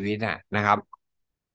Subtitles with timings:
[0.00, 0.78] ชีวิตนะนะครับ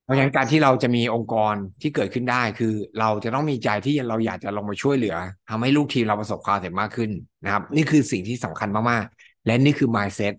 [0.04, 5.16] เพราะฉะนั้นการที่เราจะมีองค์กรที่เกิดขึ้นได้คือ เราจะต้องมีใจที่เราอยากจะลงมาช่วยเหลือ
[5.50, 7.12] ทำให้ลูกทีมเราประสบความสำเร็จมากขึ้น
[7.44, 10.34] นะครับ นี่คือสิ่งที่สำคัญมากๆ และนี่คือ mindset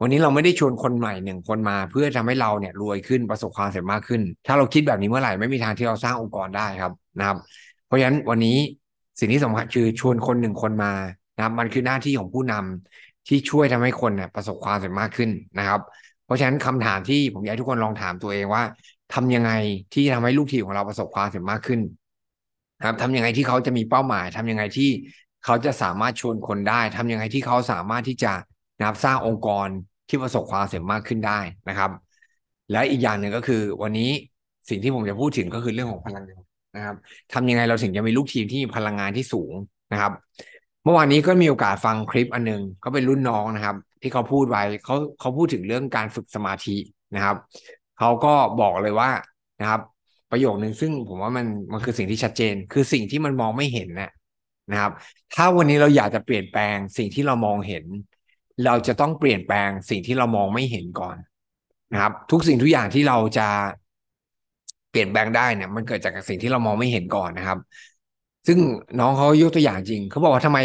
[0.00, 7.38] วันนี้เราไม่ได้ชวนคนใหม่หนึ่งคนมา เพื่อทำให้เราเนี่ยรวยขึ้นประสบความสำเร็จมากขึ้น ถ้าเราคิดแบบนี้เมื่อไหร่ไม่มีทางที่เราสร้างองค์กรได้ครับนะครับ
[7.86, 8.56] เพราะฉะนั้นวันนี้
[9.20, 10.92] สิ่งที่สำคัญคือชวนคนหนึ่งคนมา
[11.36, 15.80] นะครับมันคือหน้าที่ของผู้นำที่ช่วยทำให้คนเนี่ยประสบความสำเร็จมากขึ้นนะครับ
[16.32, 18.62] ราะฉะนั้นคำถามที่ผมอยากให้ทุกคนลองถามตัวเองว่า
[19.14, 19.50] ทำยังไง
[19.94, 21.80] ที่ทำให้ลูกทีมของเราประสบความสำเร็จมากขึ้น
[22.86, 24.90] ครับทำยังไงที่เขาจะมีเป้าหมายทำยังไงที่
[25.44, 28.32] เขาจะสามารถชวนคนได้ทำยังไงที่เขาสามารถที่จะ
[28.82, 29.68] นับสร้างองค์กร
[30.08, 31.90] ที่ประสบความสำเร็จมากขึ้นได้นะครับ
[32.72, 34.10] และอีกอย่างหนึ่งก็คือ วันนี้
[34.68, 36.42] สิ่งที่ผมจะพูดถึงก็คือเรื่องของพลังงาน
[36.76, 36.96] นะครับ
[37.32, 39.52] ทำยังไงเราถึงจะมีลูกทีมที่มีพลังงานที่สูง
[39.92, 40.12] นะครับ
[40.84, 46.76] เมื่อวานนี้ก็มีโอกาสฟังคลิปอันนึงก็เป็นรุ่นน้องนะครับ ที่เขาพูดไว้เขาเขาพูดถึงเรื่องการฝึกสมาธิ
[47.14, 47.36] นะครับ
[47.98, 49.10] เขาก็บอกเลยว่า
[49.60, 49.80] นะครับ
[50.30, 54.10] ประโยคหนึ่งซึ่งผมว่ามันมันคือสิ่งที่ชัดเจน คือสิ่งที่มันมองไม่เห็นนะ
[54.70, 54.92] นะครับ
[55.34, 57.84] ถ้าวันนี้เราอยากจะเปลี่ยนแปลงสิ่งที่เรามองเห็น
[58.64, 61.16] เราจะต้องเปลี่ยนแปลงสิ่งที่เรามองไม่เห็นก่อน
[61.92, 63.48] นะครับ ทุกสิ่งทุกอย่างที่เราจะ
[64.90, 67.58] เปลี่ยนแปลงได้เนี่ย มันเกิดจากสิ่งที่เรามองไม่เห็นก่อนนะครับ
[68.46, 68.58] ซึ่ง
[69.00, 70.58] น้องเขายกตัวอย่างจริงเขาบอกว่าทำไม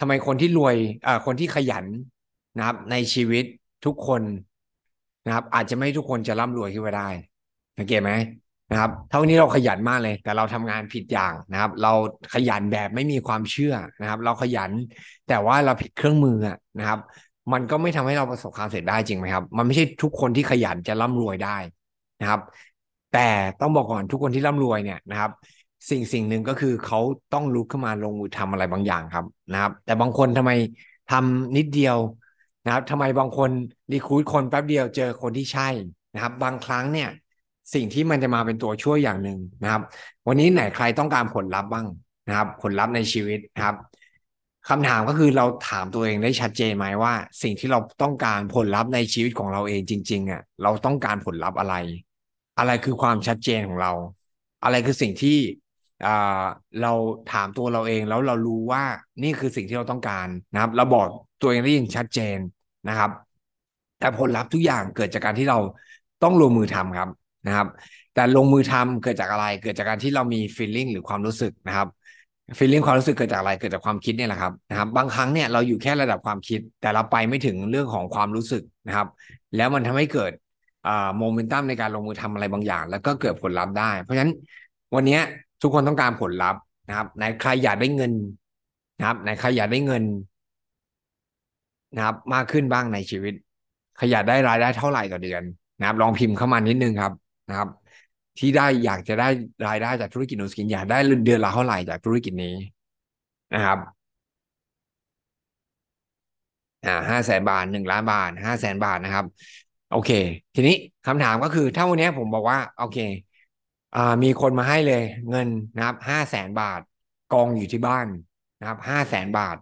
[0.00, 1.84] ทำไมคนที่รวยอ่าคนที่ขยัน
[2.56, 3.44] นะครับ ในชีวิต
[3.84, 4.22] ทุกคน
[5.26, 7.08] นะครับ อาจจะไม่ทุกคนจะร่ำรวยขึ้นมาได้
[7.78, 8.12] สังเกตไหม
[8.70, 11.92] นะครับ เท่านี้เราขยันมากเลย แต่เราทำงานผิดอย่างนะครับ เรา
[12.34, 14.70] ขยันแบบไม่มีความเชื่อนะครับ เราขยัน
[15.28, 16.38] แต่ว่าเราผิดเครื่องมือ
[16.78, 16.98] นะครับ
[17.52, 21.56] มันก็ไม่ทำให้เราประสบความสำเร็จได้จริงไหมครับ มันไม่ใช่ทุกคนที่ขยันจะร่ำรวยได้
[22.20, 22.40] นะครับ
[23.14, 23.28] แต่
[23.60, 25.30] ต้องบอกก่อนทุกคนที่ร่ำรวยเนี่ยนะครับ
[25.90, 27.00] สิ่งสิ่งหนึ่งก็คือเขา
[27.34, 30.50] ต้องลุกขึ้นมาลงมือทำอะไรบางอย่างครับนะครับ แต่บางคนทำไม
[31.08, 31.96] ทำนิดเดียว
[32.64, 33.50] นะครับทำไมบางคน
[33.92, 35.68] รีคูดคนแป๊บเดียวเจอคนที่ใช่
[36.14, 37.08] นะครับ บางครั้งเนี่ย
[37.74, 39.82] สิ่งที่มันจะมาเป็นตัวช่วยอย่างหนึ่งนะครับ
[40.26, 41.86] วันนี้ไหนใครต้องการผลลัพธ์บ้าง
[42.28, 43.76] นะครับ ผลลัพธ์ในชีวิตนะครับ
[44.68, 51.74] คำถามก็คือเราถามตัวเองได้ชัดเจนไหมว่า สิ่งที่เราต้องการผลลัพธ์ในชีวิตของเราเองจริงๆอะเราต้องการผลลัพธ์อะไร
[52.58, 53.92] อะไรคือความชัดเจนของเรา
[54.64, 55.38] อะไรคือสิ่งที่
[56.82, 56.92] เรา
[57.32, 58.84] ถามตัวเราเองแล้วเรารู้ว่า
[59.22, 61.06] นี่คือสิ่งที่เราต้องการนะครับ เราบอก
[61.42, 62.38] ตัวเองได้ยินชัดเจน
[62.88, 63.10] นะครับ
[63.98, 65.58] แต่ผลลัพธ์ทุกอย่างเกิดจากการที่เรา
[66.22, 67.08] ต้องลงมือทำครับ
[67.46, 67.66] นะครับ
[68.14, 71.88] แต่ลงมือทำเกิดจากอะไร เกิดจากการที่เรามี feeling หรือความรู้สึกนะครับ
[72.58, 79.06] feeling ความรู้สึกเกิดจากอะไรเกิดจากความคิดเนี่ยแหละครับนะครับ บางครั้งเนี่ยเราอยู่แค่ระดับความคิด แต่เราไปไม่ถึงเรื่องของความรู้สึกนะครับ
[79.56, 80.32] แล้วมันทำให้เกิด
[81.18, 84.32] โมเมนตัมในการลงมือทำอะไรบางอย่าง แล้วก็เกิดผลลัพธ์ได้ เพราะฉะนั้น
[84.94, 85.18] วันนี้
[85.62, 88.12] ทุกคนต้องการผลลัพธ์นะครับในใครอยากได้เงิน
[88.98, 90.02] นะครับในใครอยากได้เงิน
[91.96, 93.34] นะครับ มากขึ้นบ้างในชีวิต
[93.96, 95.42] ใครอยากได้รายได้เท่าไหร่ต่อเดือน
[95.78, 97.12] นะครับ ลองพิมพ์เข้ามานิดนึงครับ
[97.48, 97.68] นะครับ
[98.38, 99.28] ที่ได้อยากจะได้
[99.68, 102.54] รายได้จากธุรกิจโนสกินอยากได้เดือนละเท่าไหร่จากธุรกิจนี้
[103.54, 103.78] นะครับ
[106.84, 109.24] อ่าห้าแสนบาทหนึ่งล้านบาทห้าแสนบาทนะครับ
[109.90, 110.10] โอเค
[110.54, 110.74] ทีนี้
[111.06, 112.98] คำถามก็คือถ้าวันนี้ผมบอกว่า โอเค
[113.94, 116.80] อ่ามีคนมาให้เลย เงินนะครับห้าแสนบาท
[117.28, 118.06] กองอยู่ที่บ้าน
[118.58, 119.56] นะครับห้าแสนบาท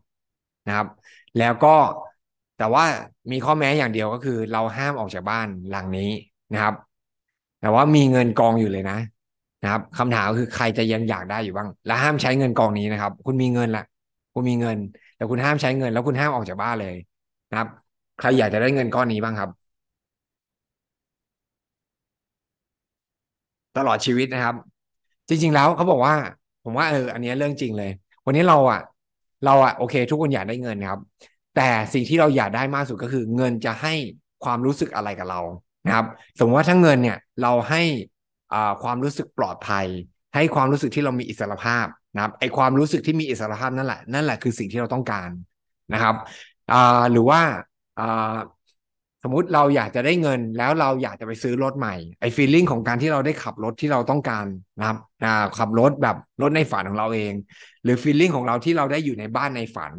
[0.67, 0.87] นะครับ
[1.39, 1.69] แล้วก็
[2.59, 2.85] แต่ว่า
[3.33, 6.11] มีข้อแม้อย่างเดียวก็คือ เราห้ามออกจากบ้านหลังนี้
[6.53, 6.75] นะครับ
[7.61, 8.95] แต่ว่ามีเงินกองอยู่เลยนะ
[9.63, 13.83] นะครับคำถามก็คือใครจะยังอยากได้อยู่บ้าง และห้ามใช้เงินกองนี้นะครับ คุณมีเงินละ
[14.35, 14.77] คุณมีเงิน
[15.17, 16.95] แต่คุณห้ามใช้เงิน แล้วคุณห้ามออกจากบ้านเลย
[17.49, 17.69] นะครับ
[18.17, 19.51] ใครอยากจะได้เงินก้อนนี้บ้างครับ
[23.77, 24.55] ตลอดชีวิตนะครับ
[25.29, 26.15] จริง ๆ แล้วเขาบอกว่า
[26.65, 27.91] ผมว่าเอออันนี้เรื่องจริงเลย
[28.25, 28.81] วันนี้เราอะ
[29.45, 30.99] เราอะโอเค ทุกคนอยากได้เงินครับ
[31.59, 33.95] แต่สิ่งที่เราอยากได้มากสุดก็คือ เงินจะให้
[34.45, 35.41] ความรู้สึกอะไรกับเรา
[35.87, 36.07] นะครับ
[36.39, 37.83] สมมติว่าถ้าเงินเนี่ยเราให้
[38.83, 39.87] ความรู้สึกปลอดภัย
[40.35, 45.31] ให้ความรู้สึกที่เรามีอิสรภาพนะครับไอความรู้สึกที่มีอิสรภาพนั่นแหละนั่นแหละคือสิ่งที่เราต้องการ
[45.93, 46.17] นะครับ
[47.13, 47.41] หรือว่า
[49.23, 54.47] สมมติเราอยากจะได้เงินแล้วเราอยากจะไปซื้อรถใหม่ไอ้ฟีลลิ่งของการที่เราได้ขับรถที่เราต้องการ
[54.79, 54.99] นะครับ
[55.59, 57.33] ขับรถแบบรถในฝันของเราเอง
[57.85, 59.93] หรือฟีลลิ่งของเราที่เราได้อยู่ในบ้านในฝัน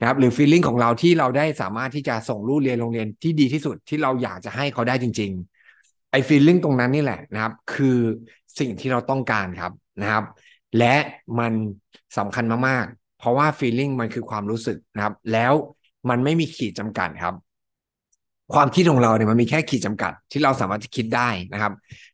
[0.00, 5.30] นะครับหรือฟีลลิ่งของเราที่เราได้สามารถที่จะส่งลูกเรียนโรงเรียนที่ดีที่สุดที่เราอยากจะให้เขาได้จริง
[5.72, 7.98] ๆ ไอ้ฟีลลิ่งตรงนั้นนี่แหละนะครับ คือ
[8.58, 9.72] สิ่งที่เราต้องการครับ
[10.02, 10.24] นะครับ
[10.78, 10.94] และ
[11.38, 11.52] มัน
[12.18, 15.52] สำคัญมากๆ เพราะว่าฟีลลิ่งมันคือความรู้สึกนะครับ แล้ว
[16.08, 17.34] มันไม่มีขีดจำกัดครับ
[18.54, 21.72] ความคิดของเราเนี่ยมันมีแค่ขีดจำกัด ที่เราสามารถจะคิดได้นะครับ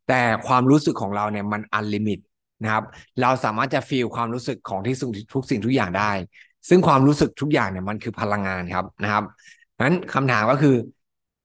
[0.09, 2.19] แต่ความรู้สึกของเราเนี่ยมัน unlimit
[2.63, 2.85] นะครับ
[3.23, 4.95] เราสามารถจะ feel ความรู้สึกของที่
[5.35, 6.11] ทุกสิ่งทุกอย่างได้
[6.69, 9.25] ซึ่งความรู้สึกทุกอย่างเนี่ยมันคือพลังงานครับนะครับ
[9.81, 10.77] นั้นคำถามก็คือ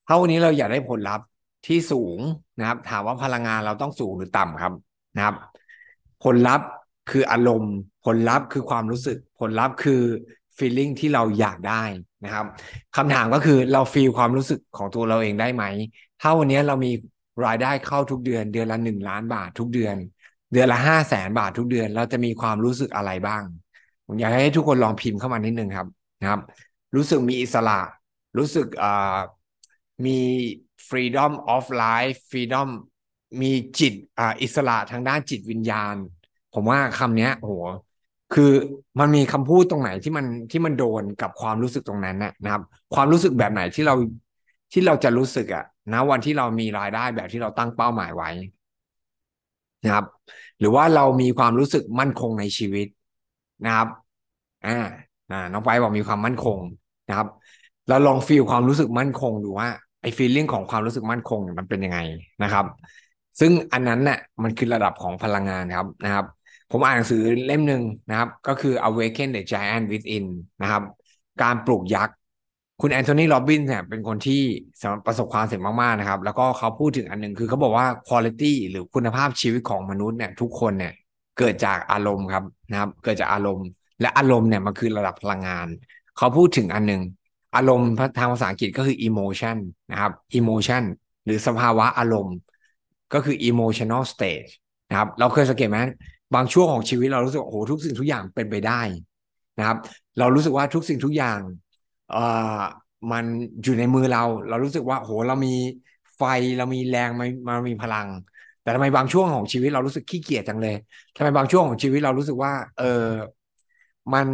[0.08, 1.26] ถ้าวันนี้เราอยากได้ผลลัพธ์
[1.68, 2.20] ที่สูง
[2.60, 4.74] นะครับ ถามว่าพลังงานเราต้องสูงหรือต่ำครับ
[5.16, 5.36] นะครับ
[6.24, 6.68] ผลลัพธ์
[7.12, 10.02] คืออารมณ์ ผลลัพธ์คือความรู้สึก ผลลัพธ์คือ
[10.62, 11.84] feeling ที่เราอยากได้
[12.26, 12.46] นะครับ
[12.98, 15.64] คำถามก็คือเรา feel ความรู้สึกของตัวเราเองได้ไหม
[16.22, 16.92] ถ้าวันนี้เรามี
[17.46, 19.96] รายได้เข้าทุกเดือน เดือนละหนึ่งล้านบาททุกเดือน
[20.54, 23.44] เดือนละห้าแสนบาททุกเดือน เราจะมีความรู้สึกอะไรบ้าง
[24.06, 25.88] ผมอยากให้ทุกคนลองพิมพ์เข้ามานิดนึงครับ
[26.22, 26.42] นะครับ
[26.96, 27.80] รู้สึกมีอิสระ
[28.38, 28.68] รู้สึก
[30.06, 30.20] มี
[30.88, 32.70] freedom of life freedom
[33.42, 35.96] มีจิตอ,อิสระทางด้านจิตวิญญาณ
[36.54, 37.54] ผมว่าคำนี้โอ้โห
[38.34, 38.52] คือ
[39.00, 42.64] มันมีคำพูดตรงไหนที่มันที่มันโดนกับความรู้สึกตรงนั้นนะครับ
[42.94, 43.96] ความรู้สึกแบบไหนที่เรา
[44.74, 45.64] ที่เราจะรู้สึกอะ
[45.94, 48.30] นะวันที่เรามีรายได้แบบที่เราตั้งเป้าหมายไว้
[49.84, 50.06] นะครับ
[50.60, 52.88] หรือว่าเรามีความรู้สึกมั่นคงในชีวิต
[53.66, 53.88] นะครับ
[54.66, 54.80] อ่า
[55.52, 56.60] น้องไปบอกมีความมั่นคง
[57.10, 57.28] นะครับ
[57.90, 59.70] เราลองฟีลความรู้สึกมั่นคงดูว่า
[60.02, 62.00] ไอ้ฟีลลิ่งของความรู้สึกมั่นคงมันเป็นยังไง
[62.44, 62.66] นะครับ
[63.40, 66.26] ซึ่งอันนั้นเนี่ยมันคือระดับของพลังงานครับนะครับ
[66.72, 70.26] ผมอ่านหนังสือเล่มหนึ่งนะครับ ก็คือ Awaken the Giant Within
[70.62, 70.84] นะครับ
[71.42, 72.16] การปลูกยักษ์
[72.82, 74.42] คุณแอนโทนีโรบินเนี่ยเป็นคนที่
[75.06, 80.94] ประสบความสำเร็จมาก ๆ นะครับ แล้วก็เขาพูดถึงอันหนึ่งคือเขาบอกว่า quality หรือคุณภาพชีวิตของมนุษย์เนี่ยทุกคนเนี่ย
[81.40, 83.68] เกิดจากอารมณ์ครับนะครับ เกิดจากอารมณ์
[84.02, 85.68] และอารมณ์เนี่ยมันคือระดับพลังงาน
[86.18, 87.02] เขาพูดถึงอันหนึ่ง
[87.56, 89.58] อารมณ์ทางภาษาอังกฤษก็คือ emotion
[89.92, 90.84] นะครับ emotion
[91.26, 92.36] หรือสภาวะอารมณ์
[93.14, 94.48] ก็คือ emotional state
[94.90, 95.80] นะครับ เราเคยสังเกตไหม
[96.36, 98.82] บางช่วงของชีวิตเรารู้สึกโอ้โหทุกสิ่งทุกอย่างเป็นไปได้
[99.58, 99.78] นะครับ
[100.20, 101.40] เรารู้สึกว่าทุกสิ่งทุกอย่าง
[102.12, 102.24] เอ่
[102.58, 102.60] อ
[103.12, 103.26] มัน
[103.64, 105.54] อยู่ในมือเรา เรารู้สึกว่าโหเรามี
[106.18, 106.24] ไฟ
[106.58, 108.08] เรามีแรงมันมันมีพลัง
[108.62, 110.76] แต่ทำไมบางช่วงของชีวิตเรารู้สึกขี้เกียจจังเลย
[111.16, 112.86] ทำไมบางช่วงของชีวิตเรารู้สึกว่า เออ
[114.14, 114.28] มัน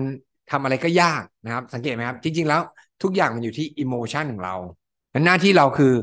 [0.52, 2.62] ทำอะไรก็ยากนะครับ สังเกตไหมครับ จริง ๆ แล้ว
[3.04, 4.56] ทุกอย่างมันอยู่ที่อิโมชันของเรา
[5.26, 5.94] หน้าที่เราคือ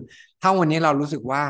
[0.40, 1.42] ถ้าวันนี้เรารู้สึกว่า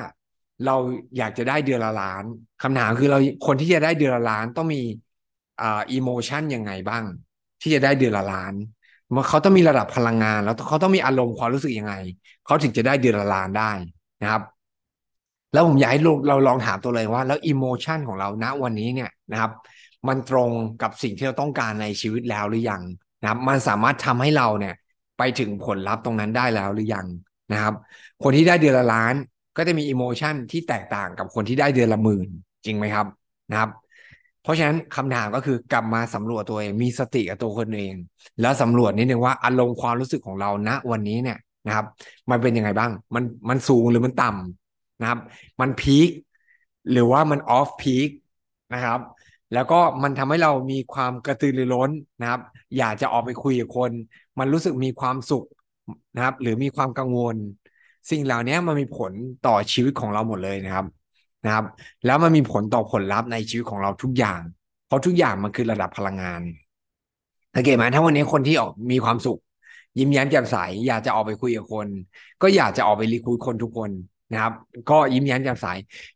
[0.67, 0.77] เรา
[1.17, 2.25] อยากจะได้เดือนละล้าน
[2.63, 4.81] คำถามคือเราคนที่จะได้เดือนละล้านต้องมี
[5.61, 7.05] อ่าอิโมชันยังไงบ้าง
[7.61, 8.55] ที่จะได้เดือนละล้าน
[9.15, 11.95] มันเขาต้องมีระดับพลังงาน แล้วเขาต้องมีอารมณ์ความรู้สึกยังไง
[12.45, 13.71] เขาถึงจะได้เดือนละล้านได้
[14.23, 14.43] นะครับ
[15.53, 19.53] แล้วผมอยากให้เราลองถามตัวเลยว่า แล้วอิโมชันของเราณวันนี้เนี่ยนะครับ
[20.09, 20.51] มันตรง
[20.83, 22.83] กับสิ่งที่เราต้องการในชีวิตแล้วหรือยัง
[23.23, 24.75] นะครับ มันสามารถทำให้เราเนี่ย
[25.19, 27.07] ไปถึงผลลัพธ์ตรงนั้นได้แล้วหรือยัง
[27.53, 27.75] นะครับ
[28.23, 29.15] คนที่ได้เดือนละล้าน
[29.57, 32.29] ก็จะมีอิโมชันที่แตกต่างกับคนที่ได้เดือนละหมื่น
[32.67, 33.07] จริงไหมครับ
[33.51, 33.71] นะครับ
[34.43, 37.95] เพราะฉะนั้นคำถามก็คือกลับมาสำรวจตัวเองมีสติกับตัวคนเอง
[38.41, 41.87] แล้วสำรวจนิดนึงว่าอารมณ์ความรู้สึกของเราณวันนี้เนี่ยนะครับ
[42.31, 45.19] มันเป็นยังไงบ้าง มันมันสูงหรือมันต่ำนะครับ
[45.61, 46.09] มันพีค
[46.91, 48.09] หรือว่ามันออฟพีค
[48.75, 49.01] นะครับ
[49.53, 51.91] แล้วก็มันทำให้เรามีความกระตือรือร้น
[52.21, 52.41] นะครับ
[52.79, 53.91] อยากจะออกไปคุยกับคน
[54.39, 55.45] มันรู้สึกมีความสุข
[56.15, 57.37] นะครับ หรือมีความกังวล
[58.11, 59.13] สิ่งเหล่านี้มันมีผล
[59.47, 60.87] ต่อชีวิตของเราหมดเลยนะครับ
[61.45, 61.65] นะครับ
[62.05, 64.41] แล้วมันมีผลต่อผลลัพธ์ในชีวิตของเราทุกอย่าง
[64.87, 66.43] เพราะทุกอย่างมันคือระดับพลังงาน
[67.55, 69.39] สังเกตไหมถ้าวันนี้คนที่ออกมีความสุข
[69.99, 70.57] ยิ้มแย้มแจ่มใส
[70.87, 71.87] อยากจะออกไปคุยกับคน
[72.43, 73.91] ก็อยากจะออกไปรีคูดคนทุกคน
[74.33, 74.53] นะครับ
[74.91, 75.67] ก็ยิ้มแย้มแจ่มใส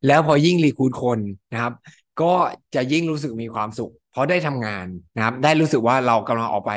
[0.06, 1.18] แล้วพอยิ่งรีคูดคน
[1.52, 1.72] นะครับ
[2.20, 2.32] ก็
[2.74, 4.86] จะยิ่งรู้สึกมีความสุข เพราะได้ทำงาน
[5.16, 6.72] นะครับ ได้รู้สึกว่าเรากำลังออกไป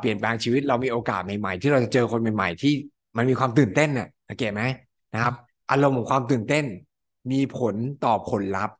[0.00, 2.72] เปลี่ยนแปลงชีวิตเรามีโอกาสใหม่ๆ ที่เราจะเจอคนใหม่ ๆ ที่
[3.16, 4.62] มันมีความตื่นเต้นเนี่ย สังเกตไหม
[5.12, 5.34] นะครับ
[5.70, 6.64] อารมณ์ของความตื่นเต้น
[7.32, 8.76] มีผลต่อผลลัพธ์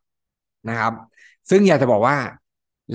[0.69, 0.93] นะครับ
[1.51, 2.17] ซึ่งอยากจะบอกว่า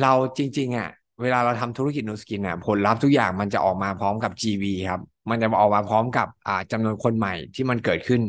[0.01, 0.89] เราจริง ๆ อะ
[1.21, 8.21] เวลาเราทำธุรกิจนูสกินอะ ผลลัพธ์ทุกอย่างมันจะออกมาพร้อมกับ GV ครับ มันจะออกมาพร้อมกับอ่าจำนวนคนใหม่ที่มันเกิดขึ้น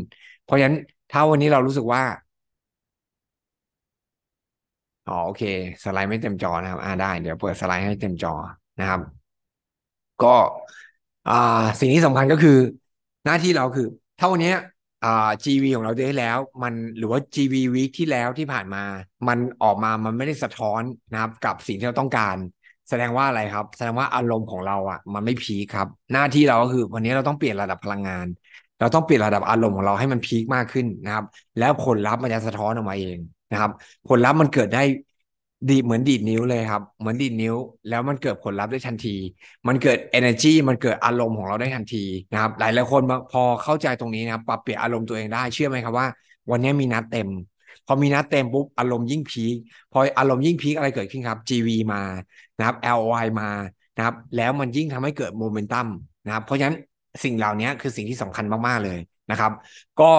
[0.45, 0.77] เพราะฉะนั้น
[1.11, 2.03] ถ้าวันนี้เรารู้สึกว่า
[5.07, 5.43] อ๋อโอเค
[5.85, 8.31] สไลด์ไม่เต็มจอนะครับ อ่าได้ เดี๋ยวเปิดสไลด์ให้เต็มจอ
[8.79, 9.01] นะครับ
[10.23, 10.29] ก็
[11.27, 11.33] อ่า
[11.81, 12.53] สิ่งที่สำคัญก็คือ
[13.25, 13.85] หน้าที่เราคือ
[14.21, 14.53] เท่านี้
[15.05, 18.85] อ่า GV ของเราได้แล้ว มันหรือว่า GV week ที่แล้วที่ผ่านมา
[19.29, 22.37] มันออกมามันไม่ได้สะท้อนนะครับกับสิ่งที่เราต้องการ
[22.89, 28.27] แสดงว่าอะไรครับ แสดงว่าอารมณ์ของเราอะ มันไม่พีคครับ หน้าที่เราก็คือวันนี้เราต้องเปลี่ยนระดับพลังงาน
[28.81, 31.25] เราต้องเปลี่ยนระดับอารมณ์ของเราให้มันพีคมากขึ้นนะครับ
[31.59, 33.19] แล้วผลลัพธ์มันจะสะท้อนออกมาเอง
[33.51, 33.71] นะครับ
[34.09, 34.83] ผลลัพธ์มันเกิดได้
[35.69, 37.55] ดีเหมือนดีดนิ้วเลยครับ เหมือนดีดนิ้ว
[37.89, 39.17] แล้วมันเกิดผลลัพธ์ได้ทันที
[39.69, 43.03] มันเกิด energy มันเกิดอารมณ์ของเราได้ทันทีนะครับหลายหลายคน
[43.33, 46.07] พอเข้าใจตรงนี้นะครับปรับเปลี่ยนอารมณ์ตัวเองได้เชื่อไหมครับว่า
[46.51, 47.29] วันนี้มีนัดเต็ม
[47.87, 49.55] พอมีนัดเต็มปุ๊บอารมณ์ยิ่งพีค
[49.93, 52.03] พออารมณ์ยิ่งพีคอะไรเกิดขึ้นครับ GV มา
[52.59, 53.51] นะครับ LOI มา
[53.97, 55.87] นะครับ แล้วมันยิ่งทำให้เกิดโมเมนตัม
[56.27, 56.77] นะครับเพราะฉะนั้น
[57.25, 58.99] สิ่งเหล่านี้คือสิ่งที่สำคัญมากๆเลย
[59.31, 59.53] นะครับ
[60.01, 60.13] ก็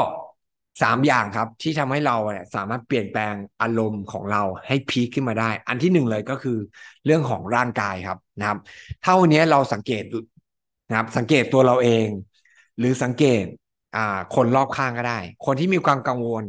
[0.81, 6.57] สามอย่างครับที่ทำให้เราเนี่ยสามารถเปลี่ยนแปลงอารมณ์ของเราให้พีคขึ้นมาได้ อันที่หนึ่งเลยก็คือ
[7.05, 8.59] เรื่องของร่างกายครับนะครับ
[9.03, 10.03] ถ้าวันนี้เราสังเกต
[10.89, 12.07] นะครับ สังเกตตัวเราเอง
[12.79, 13.43] หรือสังเกต
[13.95, 16.45] อ่าคนรอบข้างก็ได้ คนที่มีความกังวล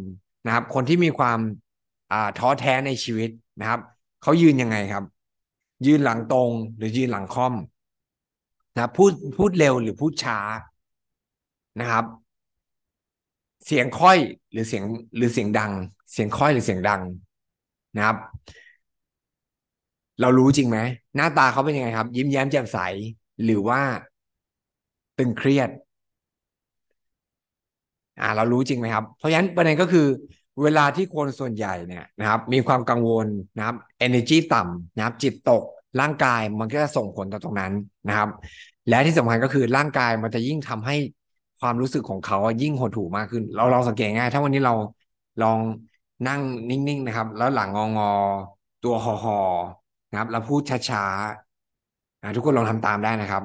[0.46, 1.38] นะครับ คนที่มีความ
[2.12, 3.80] อ่าท้อแท้ในชีวิตนะครับ
[4.22, 5.04] เขายืนยังไงครับ
[5.86, 7.54] ยืนหลังตรงหรือยืนหลังค่อม
[8.74, 10.38] นะพูดพูดเร็วหรือพูดช้า
[11.80, 12.04] นะครับ
[13.66, 14.18] เสียงค่อย
[14.52, 14.84] หรือเสียง
[15.16, 15.72] หรือเสียงดัง
[16.12, 17.00] เสียงค่อยหรือเสียงดัง
[17.96, 18.16] นะครับ
[20.20, 20.78] เรารู้จริงไหม
[21.16, 22.78] หน้าตาเขาเป็นยังไงครับ ยิ้มแย้มแจ่มใส
[23.44, 23.80] หรือว่า
[25.18, 25.70] ตึงเครียด
[28.20, 30.06] อ่า เรารู้จริงไหมครับ เพราะฉะนั้นประเด็นก็คือ
[30.62, 33.26] เวลาที่คนส่วนใหญ่เนี่ยนะครับ มีความกังวล
[33.56, 33.76] นะครับ
[34.06, 35.62] energy ต่ำนะครับ จิตตก
[36.00, 37.72] ร่างกายมันก็จะส่งผลต่อตรงนั้น
[38.08, 38.28] นะครับ
[38.88, 40.96] และที่สำคัญก็คือร่างกายมันจะยิ่งทำให้
[41.62, 44.74] ความรู้สึกของเขายิ่งหดหู่มากขึ้น เราลองสังเกตง่าย ถ้าวันนี้เรา
[45.42, 45.58] ลอง
[46.28, 46.40] นั่ง
[46.70, 48.10] นิ่งๆนะครับ แล้วหลังงองอ
[48.84, 53.42] ตัวหอๆนะครับ แล้วพูดช้าๆทุกคนลองทำตามได้นะครับ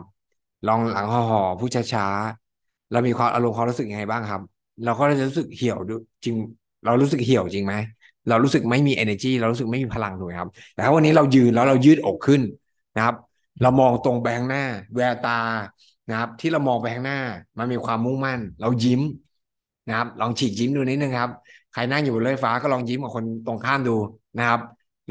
[0.68, 4.42] ลองหลังห่อๆพูดช้าๆเรามีความอารมณ์ความรู้สึกยังไงบ้างครับ
[4.84, 5.78] เราก็จะรู้สึกเหี่ยว
[6.26, 6.36] จริง
[6.86, 7.74] เรารู้สึกเหี่ยวจริงไหม
[8.30, 12.42] เรารู้สึกไม่มี energy เรารู้สึกไม่มีพลังถูกไหมครับ แต่ถ้าวันนี้เรายืนแล้วเรายืดอกขึ้น
[12.96, 13.16] นะครับ
[13.62, 15.40] เรามองตรงไปข้างหน้า แววตา
[16.10, 17.20] นะครับ ที่เรามองไปข้างหน้า
[17.60, 19.02] มันมีความมุ่งมั่น เรายิ้ม
[19.88, 21.32] นะครับ ลองฉีกยิ้มดูนิดนึงครับ
[21.74, 23.96] ใครนั่งอยู่บนรถไฟฟ้าก็ลองยิ้มกับคนตรงข้ามดู
[24.38, 24.60] นะครับ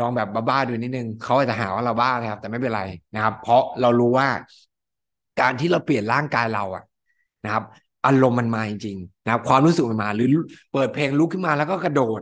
[0.01, 2.83] ลองแบบบ้าๆดูนิดนึงเขาอาจจะหาว่าเราบ้านะครับ แต่ไม่เป็นไร
[3.15, 4.29] นะครับ เพราะเรารู้ว่า
[5.41, 6.85] การที่เราเปลี่ยนร่างกายเราอะ
[7.45, 7.65] นะครับ
[8.07, 10.27] อารมณ์มันมาจริงๆนะครับ ความรู้สึกมันมา หรือ
[10.73, 12.21] เปิดเพลงลุกขึ้นมาแล้วก็กระโดด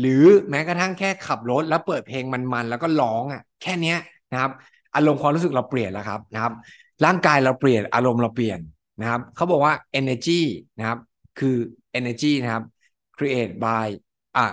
[0.00, 3.98] หรือแม้กระทั่งแค่ขับรถ แล้วเปิดเพลงมันๆแล้วก็ร้องอะแค่เนี้ย
[4.32, 4.50] นะครับ
[4.94, 6.52] อารมณ์ความรู้สึกเราเปลี่ยนแล้วครับนะครับ
[7.04, 8.60] ร่างกายเราเปลี่ยนอารมณ์เราเปลี่ยน
[9.00, 10.40] นะครับเขาบอกว่า energy
[10.78, 10.98] นะครับ
[11.38, 11.56] คือ
[11.98, 12.64] energy นะครับ
[13.16, 13.86] create by
[14.36, 14.46] อ่า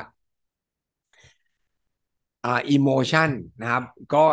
[2.46, 3.30] อ่า emotion
[3.62, 4.26] นะครับ ก็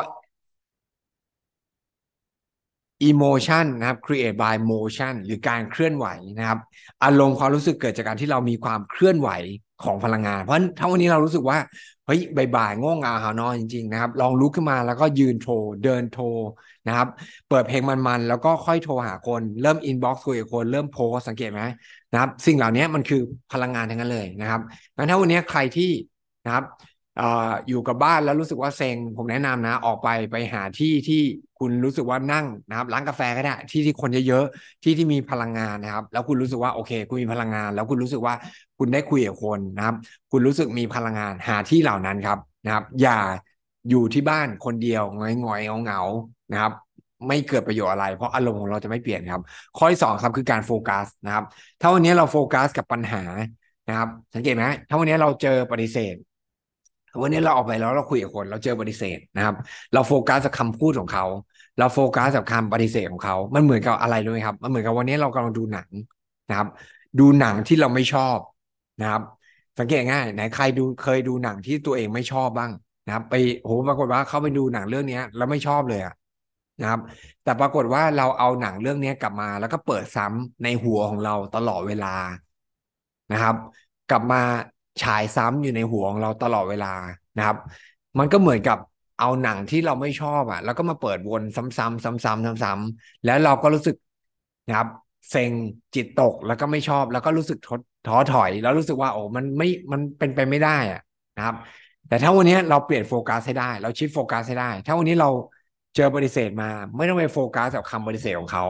[3.11, 6.07] emotion นะครับ create by motion หรือการเคลื่อนไหว
[6.39, 6.59] นะครับ
[7.05, 9.29] อารมณ์ความรู้สึกเกิดจากการที่เรามีความเคลื่อนไหว
[9.83, 11.59] ของพลังงาน เพราะถ้าวันนี้เรารู้สึกว่า
[12.07, 15.53] เฮ้ยบ่ายๆง่วงเหงาหาวนอนจริงๆนะครับ ลองลุกขึ้นมาแล้วก็ยืนโทร
[15.85, 16.25] เดินโทร
[16.87, 17.09] นะครับ
[17.49, 21.63] เปิดเพลงมันๆ แล้วก็ค่อยโทรหาคน เริ่ม inbox คุยกับคน เริ่มโพสต์สังเกตไหม
[22.13, 23.21] นะครับ สิ่งเหล่านี้มันคือ
[23.53, 24.61] พลังงานทั้งนั้นเลยนะครับ
[24.97, 25.91] งั้นถ้าวันนี้ใครที่
[26.45, 26.65] นะครับ
[27.69, 31.23] อยู่กับบ้านแล้วรู้สึกว่าเซ็งผมแนะนำนะ ออกไปไปหาที่ที่
[31.67, 38.35] คุณรู้สึกว่านั่งนะครับร้านกาแฟก็ได้ที่ที่คนเยอะๆที่ที่มีพลังงานนะครับ แล้วคุณรู้สึกว่าโอเค คุณมีพลังงาน แล้วคุณรู้สึกว่า
[38.79, 39.97] คุณได้คุยกับคนนะครับ
[40.31, 43.19] คุณรู้สึกมีพลังงานหาที่เหล่านั้นครับนะครับ อย่า
[43.91, 46.01] อยู่ที่บ้านคนเดียวงอยงอยเงาเงา
[46.53, 46.73] นะครับ
[47.29, 49.43] ไม่เกิดประโยชน์อะไร เพราะอารมณ์ของเราจะไม่เปลี่ยนครับ
[49.77, 51.45] ข้อที่สองครับคือการโฟกัสนะครับ
[51.81, 53.23] ถ้าวันนี้เราโฟกัสกับปัญหา
[53.89, 56.15] นะครับ สังเกตไหมถ้าวันนี้เราเจอปฏิเสธ
[57.23, 59.55] วันนี้เราออกไปแล้วเราคุยกับคน เราเจอปฏิเสธนะครับ
[59.93, 61.25] เราโฟกัสกับคำพูดของเขา
[61.79, 65.89] เราโฟกัสกับคำปฏิเสธของเขา มันเหมือนกับอะไรรู้ไหมครับ มันเหมือนกับวันนี้เรากำลังดูหนัง
[66.49, 66.69] นะครับ
[67.19, 68.39] ดูหนังที่เราไม่ชอบ
[69.01, 69.23] นะครับ
[69.79, 72.71] สังเกตง่ายไหนใครดูเคยดูหนังที่ตัวเองไม่ชอบบ้าง
[73.07, 76.15] นะครับ ไปโหปรากฏว่าเขาไปดูหนังเรื่องนี้แล้วไม่ชอบเลยอะ
[76.81, 77.01] นะครับ
[77.43, 82.15] แต่ปรากฏว่าเราเอาหนังเรื่องนี้กลับมา แล้วก็เปิดซ้ำในหัวของเราตลอดเวลา
[83.33, 83.55] นะครับ
[84.11, 84.41] กลับมา
[85.03, 86.93] ฉายซ้ำอยู่ในหัวของเราตลอดเวลา
[87.37, 87.57] นะครับ
[88.19, 88.79] มันก็เหมือนกับ
[89.19, 93.97] เอาหนังที่เราไม่ชอบอะ แล้วก็มาเปิดวนซ้ำๆซ้ำๆซ้ำๆแล้วเราก็รู้สึก
[94.67, 94.89] นะครับ
[95.31, 95.53] เซ็ง
[95.95, 97.59] จิตตกแล้วก็ไม่ชอบ แล้วก็รู้สึก
[98.07, 101.01] ท้อถอย แล้วรู้สึกว่าโอ้มันไม่มันเป็นไปไม่ได้อะ
[101.37, 101.55] นะครับ
[102.09, 105.29] แต่ถ้าวันนี้เราเปลี่ยนโฟกัสให้ได้ เรา shift focus ให้ได้ ถ้าวันนี้เรา
[105.95, 108.65] เจอปฏิเสธมา ไม่ต้องไปโฟกัสกับคำปฏิเสธของเขา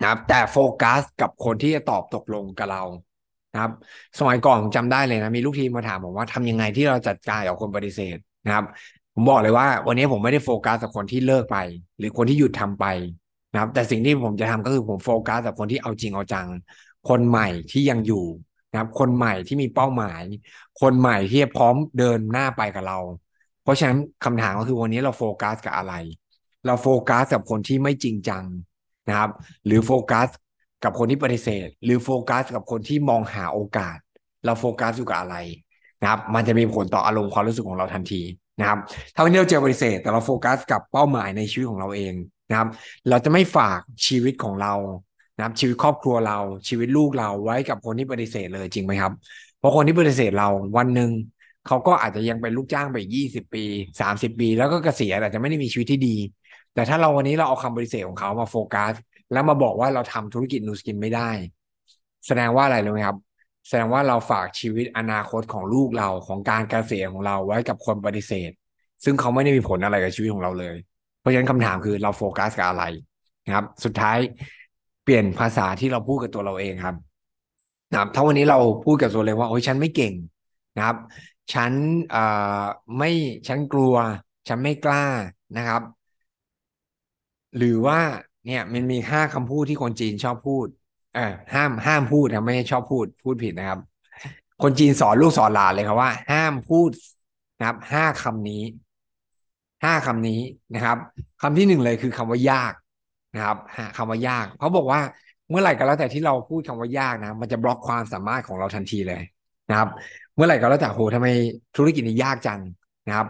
[0.00, 2.82] นะครับแต่โฟกัสกับคนที่จะตอบตกลงกับเรา
[3.52, 3.72] นะครับ
[4.18, 8.64] สมัยก่อนผมจำได้เลยนะมีลูกทีมมาถามผมว่าทำยังไงที่เราจัดการกับคนปฏิเสธนะครับ
[9.20, 11.56] ผมบอกเลยว่า วันนี้ผมไม่ได้โฟกัสกับคนที่เลิกไป
[11.98, 12.84] หรือคนที่หยุดทำไป
[13.52, 16.48] นะครับแต่สิ่งที่ผมจะทำก็คือผมโฟกัสกับคนที่เอาจริงเอาจัง
[17.08, 18.24] คนใหม่ที่ยังอยู่
[18.70, 20.22] นะครับ คนใหม่ที่มีเป้าหมาย
[20.82, 22.98] คนใหม่ที่พร้อมเดินหน้าไปกับเรา
[23.62, 25.94] เพราะฉะนั้นคำถามก็คือวันนี้เราโฟกัสกับอะไร
[26.66, 28.44] เราโฟกัสกับคนที่ไม่จริงจัง
[29.08, 29.30] นะครับ
[29.66, 30.28] หรือโฟกัส
[30.84, 33.98] กับคนที่ปฏิเสธ หรือโฟกัสกับคนที่มองหาโอกาส
[34.44, 35.36] เราโฟกัสอยู่กับอะไร
[36.00, 38.22] นะครับ มันจะมีผลต่ออารมณ์ความรู้สึกของเราทันที
[38.58, 38.78] นะครับ
[39.14, 42.14] ถ้าวันนี้เราเจอปฏิเสธ แต่เราโฟกัสกับเป้าหมายในชีวิตของเราเอง
[42.50, 42.68] นะครับ
[43.08, 44.74] เราจะไม่ฝากชีวิตของเรา
[45.36, 46.38] นะครับ ชีวิตครอบครัวเรา
[46.68, 49.12] ชีวิตลูกเราไว้กับคนที่ปฏิเสธเลยจริงไหมครับ
[49.58, 51.10] เพราะคนที่ปฏิเสธเราวันหนึ่ง
[51.66, 53.64] เขาก็อาจจะยังเป็นลูกจ้างไปยี่สิบปี
[54.00, 56.16] สามสิบปี แล้วก็เกษียณอาจจะไม่ได้มีชีวิตที่ดี
[56.74, 58.92] แต่ถ้าเราวันนี้เราเอาคำปฏิเสธของเขามาโฟกัส
[59.32, 61.30] แล้วมาบอกว่าเราทำธุรกิจนูสกินไม่ได้
[62.26, 63.27] แสดงว่าอะไรรู้ไหมครับ
[63.68, 68.50] แสดงว่าเราฝากชีวิตอนาคตของลูกเราของการเกษตรของเราไว้กับคนปฏิเสธ
[69.04, 70.76] ซึ่งเขาไม่ได้มีผลอะไรกับชีวิตของเราเลย
[71.18, 72.84] เพราะฉะนั้นคำถามคือเราโฟกัสกับอะไร
[73.46, 74.18] นะครับ สุดท้าย
[75.04, 76.96] เปลี่ยนภาษาที่เราพูดกับตัวเราเองครับ
[77.90, 80.14] นะครับถ้าวันนี้เราพูดกับตัวเองว่าโอ้ยฉันไม่เก่ง
[80.76, 80.96] นะครับ
[81.54, 81.72] ฉัน
[82.10, 82.24] เอ่
[82.62, 82.64] อ
[82.98, 83.10] ไม่
[83.48, 83.94] ฉันกลัว
[84.48, 85.04] ฉันไม่กล้า
[85.56, 85.82] นะครับ
[87.56, 88.00] หรือว่า
[88.46, 90.66] เนี่ยมันมีห้าคำพูดที่คนจีนชอบพูด
[91.18, 93.78] ออห้ามห้ามพูดนะไม่ชอบพูดพูดผิดนะครับ
[94.62, 96.90] คนจีนสอนลูกสอนหลานเลยครับว่า ห้ามพูด
[97.58, 98.62] นะครับห้าคำนี้
[99.84, 100.40] ห้าคำนี้
[100.74, 100.98] นะครับ
[101.42, 102.72] คำที่หนึ่งเลยคือคำว่ายาก
[103.34, 103.56] นะครับ
[103.96, 105.00] คำว่ายากเขาบอกว่า
[105.50, 109.22] เมื่อไหร่ก็แล้วแต่ที่เราพูดคำว่ายากนะ มันจะบล็อกความสามารถของเราทันทีเลย
[109.70, 109.88] นะครับ
[110.34, 111.28] เมื่อไหร่ก็แล้วแต่โหทำไม
[111.76, 112.60] ธุรกิจนี้ยากจัง
[113.08, 113.26] นะครับ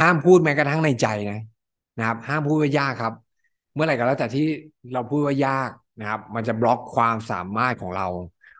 [0.00, 1.40] ห้ามพูดแม้กระทั่งในใจนะ
[1.98, 3.14] นะครับ ห้ามพูดว่ายากครับ
[3.74, 4.46] เมื่อไหร่ก็แล้วแต่ที่
[4.92, 8.06] เราพูดว่ายากนะครับ มันจะบล็อกความสามารถของเรา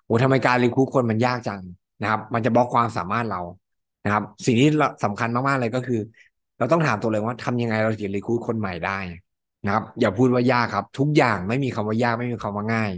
[0.05, 1.61] โหทำไมการรีคูดคนมันยากจัง
[2.02, 3.40] นะครับ มันจะบล็อกความสามารถเรา
[4.05, 4.69] นะครับ สิ่งที่
[5.05, 6.00] สำคัญมากๆเลยก็คือ
[6.59, 8.99] เราต้องถามตัวเลยว่าทำยังไงเราถึงรีคูดคนใหม่ได้
[9.64, 12.90] นะครับ อย่าพูดว่ายากครับ ทุกอย่างไม่มีคำว่ายากไม่มีคำว่าง่าย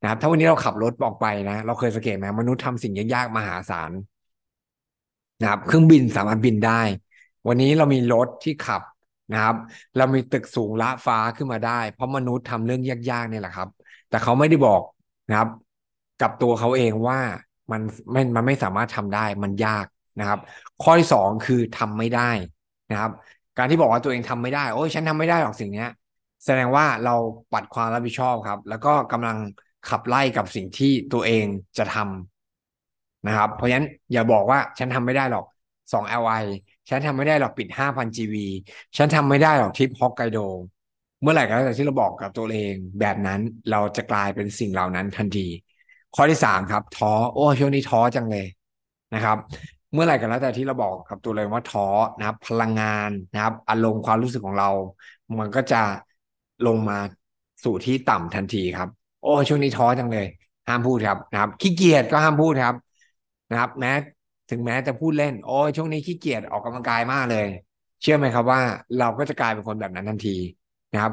[0.00, 3.92] นะครับ ถ้าวันนี้เราขับรถออกไปนะ เราเคยสังเกตไหมมนุษย์ทำสิ่งยากๆมหาศาล
[5.40, 6.80] นะครับ เครื่องบินสามารถบินได้
[7.48, 8.82] วันนี้เรามีรถที่ขับ
[9.32, 9.56] นะครับ
[9.96, 13.68] เรามีตึกสูงละฟ้าขึ้นมาได้ เพราะมนุษย์ทำเรื่องยากๆเนี่ยแหละครับ
[14.08, 14.82] แต่เขาไม่ได้บอก
[15.30, 15.48] นะครับ
[16.22, 17.18] กับตัวเขาเองว่า
[17.72, 17.80] มัน
[18.12, 19.86] ไม่มันไม่สามารถทำได้มันยาก
[20.20, 20.38] นะครับ
[20.82, 22.30] ข้อที่สองคือทำไม่ได้
[22.90, 23.10] นะครับ
[23.58, 25.88] การที่บอกว่าตัวเองทำไม่ได้โอ้ยฉันทำไม่ได้หรอกสิ่งเนี้ย
[26.44, 27.14] แสดงว่าเรา
[27.52, 29.36] ปัดความรับผิดชอบครับ แล้วก็กำลัง
[29.88, 31.44] ขับไล่กับสิ่งที่ตัวเอง
[31.78, 35.44] จะทำนะครับ เพราะฉะนั้นอย่าบอกว่าฉันทำไม่ได้หรอก
[35.92, 36.44] 2 LI
[36.90, 38.34] ฉันทำไม่ได้หรอกปิด5,000 GV
[38.96, 40.38] ฉันทำไม่ได้หรอกทริปฮอกไกโด
[41.22, 45.46] เมื่อไหร่ก็แล้วแต่ที่เราบอกกับตัวเองแบบนั้นเราจะกลายเป็นสิ่งเหล่านั้นทันที
[46.14, 48.46] ข้อที่สามครับ ท้อโอ้ช่วงนี้ท้อจังเลย
[49.14, 49.36] นะครับ
[49.92, 51.86] เมื่อไหร่ก็แล้วแต่ที่เราบอกกับตัวเองว่าท้อ
[52.18, 54.70] นะครับ พลังงานนะครับ อารมณ์ความรู้สึกของเรา
[55.38, 55.82] มันก็จะ
[56.66, 56.98] ลงมา
[57.64, 58.88] สู่ที่ต่ำทันทีครับ
[59.22, 60.26] โอ้ช่วงนี้ท้อจังเลย
[60.68, 62.76] ห้ามพูดครับนะครับขี้เกียจก็ห้ามพูดครับ
[63.50, 63.92] นะครับ แม้
[64.50, 67.46] ถึงแม้จะพูดเล่น โอ้ยช่วงนี้ขี้เกียจออกกำลังกายมากเลย
[68.02, 68.60] เชื่อไหมครับว่า
[68.98, 70.36] เราก็จะกลายเป็นคนแบบนั้นทันที
[70.92, 71.12] นะครับ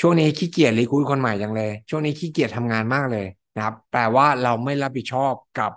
[0.00, 5.70] ช่วงนี้ขี้เกียจรีคูดคนใหม่จังเลย ช่วงนี้ขี้เกียจทำงานมากเลยนะครับ แปลว่าเราไม่รับผิดชอบกับ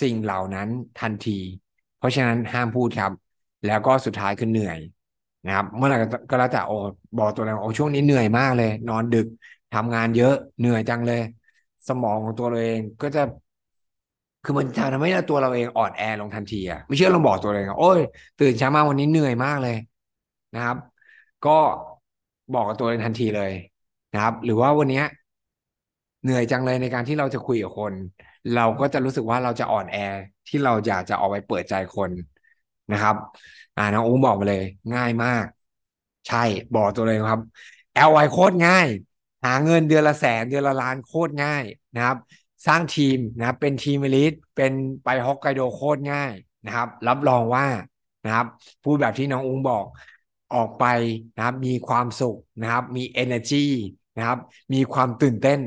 [0.00, 0.68] สิ่งเหล่านั้น
[1.00, 1.38] ทันที
[1.98, 3.12] เพราะฉะนั้นห้ามพูดครับ
[3.64, 4.78] แล้วก็สุดท้ายคือเหนื่อย
[5.44, 5.96] นะครับ เมื่อไหร่
[6.30, 6.74] ก็แล้วแต่โอ้
[7.16, 9.26] บอกตัวเองโอ้ช่วงนี้เหนื่อยมากเลย นอนดึก
[9.72, 11.20] ทำงานเยอะเหนื่อยจังเลย
[11.88, 13.20] สมองของตัวเราเองก็จะ
[14.44, 18.00] คือมันจะทำให้ตัวเราเองอ่อนแอลงทันทีอะไม่เชื่อลองบอกตัวเองโอ้ย
[18.38, 19.76] ตื่นเช้ามาวันนี้เหนื่อยมากเลย
[20.54, 20.76] นะครับ
[21.46, 21.50] ก็
[22.54, 23.52] บอกกับตัวเองทันทีเลย
[24.12, 25.00] นะครับ หรือว่าวันนี้
[26.22, 27.92] เหนื่อยจังเลยในการที่เราจะคุยกับคน
[28.54, 29.96] เราก็จะรู้สึกว่าเราจะอ่อนแอ
[30.48, 32.10] ที่เราอยากจะออกไปเปิดใจคน
[32.92, 33.16] นะครับ
[33.76, 35.44] อ่าน้องอุ้มบอกมาเลย ง่ายมาก
[36.28, 37.40] ใช่บอกตัวเลยครับ
[37.94, 38.86] LY โคตรง่าย
[39.44, 42.16] หาเงินเดือนละแสนเดือนละล้านโคตรง่ายนะครับ
[42.66, 44.72] สร้างทีมนะครับเป็นทีมเอลิทเป็น
[45.04, 46.32] ไปฮอกไกโดโคตรง่าย
[46.66, 47.66] นะครับ รับรองว่า
[48.24, 48.46] นะครับ
[48.84, 49.84] พูดแบบที่น้องอุ้งบอก
[50.54, 50.84] ออกไป
[51.36, 53.64] นะครับมีความสุขนะครับมี energy
[54.16, 54.38] นะครับ
[54.72, 55.60] มีความตื่นเต้น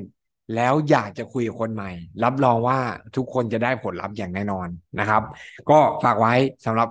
[0.56, 1.92] แล้วอยากจะคุยกับคนใหม่
[2.24, 2.80] รับรองว่า
[3.16, 4.68] ทุกคนจะได้ผลลัพธ์อย่างแน่นอน
[5.00, 5.24] นะครับ
[5.70, 6.34] ก็ฝากไว้
[6.66, 6.90] สำหรับ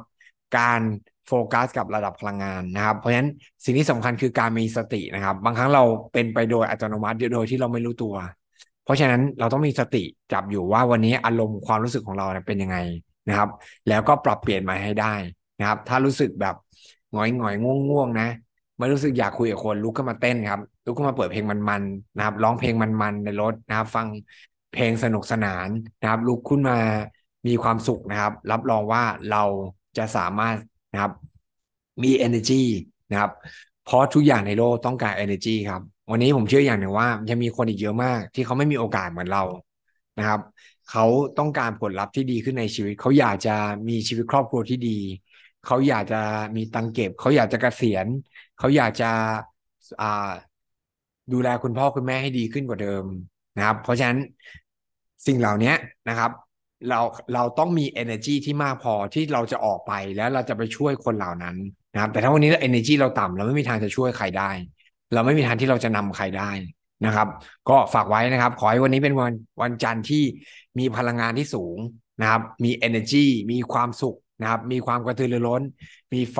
[0.58, 0.80] การ
[1.26, 3.30] โฟกัสกับระดับพลังงานนะครับ เพราะฉะนั้น
[3.64, 8.14] สิ่งที่สำคัญคือการมีสตินะครับ บางครั้งเราเป็นไปโดยอัตโนมัติโดยที่เราไม่รู้ตัว
[8.86, 12.76] เพราะฉะนั้นเราต้องมีสติจับอยู่ว่าวันนี้อารมณ์ความรู้สึกของเราเป็นยังไง
[13.28, 13.48] นะครับ
[13.88, 15.14] แล้วก็ปรับเปลี่ยนมาให้ได้
[15.58, 16.54] นะครับ ถ้ารู้สึกแบบ
[17.12, 18.28] หงอยหงอยง่วงง่วงนะ
[18.78, 24.06] ไม่รู้สึกอยากคุยกับคนลุกขึ้นมาเต้นครับลุกขึ้นมาเปิดเพลงมันๆนะครับ ร้องเพลงมันๆในรถนะครับ ฟัง
[24.74, 25.68] เพลงสนุกสนาน
[26.00, 26.78] นะครับ ลุกขึ้นมา
[27.46, 29.42] มีความสุขนะครับ รับรองว่าเรา
[29.96, 30.56] จะสามารถ
[30.92, 31.12] นะครับ
[32.02, 32.62] มี energy
[33.10, 33.32] นะครับ
[33.84, 39.42] เพราะทุกอย่างในโลกต้องการ energy ครับ วันนี้ผมเชื่ออย่างหนึ่งว่ายังมีคนอีกเยอะมาก ที่เขาไม่มีโอกาสเหมือนเรา
[40.18, 40.40] นะครับ
[40.90, 41.04] เขา
[41.38, 43.56] ต้องการผลลัพธ์ที่ดีขึ้นในชีวิต เขาอยากจะ
[43.88, 44.98] มีชีวิตครอบครัวที่ดี
[45.66, 46.20] เขาอยากจะ
[46.56, 48.06] มีตังเก็บ เขาอยากจะกะเกษียณ
[48.58, 49.10] เขาอยากจะ
[50.00, 50.30] อ่า
[51.32, 53.04] ดูแลคุณพ่อคุณแม่ให้ดีขึ้นกว่าเดิม
[53.56, 54.18] นะครับ เพราะฉะนั้น
[55.26, 55.72] สิ่งเหล่านี้
[56.08, 56.30] นะครับ
[56.88, 57.00] เรา
[57.34, 61.56] เราต้องมี energy ที่มากพอที่เราจะออกไปแล้วเราจะไปช่วยคนเหล่านั้น
[61.92, 64.50] นะครับ แต่ถ้าวันนี้ energy เราต่ำเราไม่มีทางจะช่วยใครได้
[65.12, 66.50] เราไม่มีทางที่เราจะนำใครได้
[67.06, 67.28] นะครับ
[67.68, 70.22] ก็ฝากไว้นะครับ ขอให้วันนี้เป็นวันวันจันทร์ที่
[70.78, 71.78] มีพลังงานที่สูง
[72.20, 75.62] นะครับ มี energy มีความสุขนะครับ มีความกระตือรือร้น
[76.14, 76.38] มีไฟ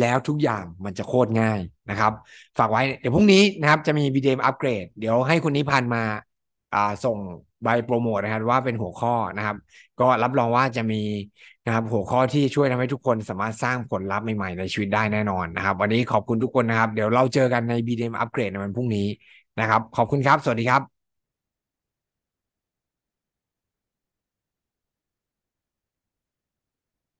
[0.00, 2.12] แล้วทุกอย่างมันจะโคตรง่ายนะครับ
[2.58, 6.02] ฝากไว้เดี๋ยวพรุ่งนี้นะครับจะมี BDM อัปเกรดเดี๋ยวให้คุณนิพันธ์มา
[6.74, 7.18] อ่าส่ง
[7.62, 9.56] ใบโปรโมทนะครับว่าเป็นหัวข้อนะครับ
[10.00, 11.02] ก็รับรองว่าจะมี
[11.64, 19.06] นะครับหัวข้อที่ช่วยทำให้ทุกคนสามารถสร้างผลลัพธ์ใหม่ๆในชีวิตได้แน่นอนนะครับ วันนี้ขอบคุณทุกคนนะครับ เดี๋ยวเราเจอกันใน BDM อัปเกรดในวันพรุ่งนี้
[19.58, 20.93] นะครับ ขอบคุณครับ สวัสดีครับ